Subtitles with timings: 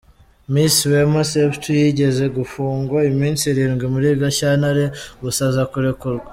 [0.53, 4.83] Miss Wema Septu yigeze gufungwa iminsi irindwi muri Gashyantare
[5.21, 6.27] gusa aza kurekurwa.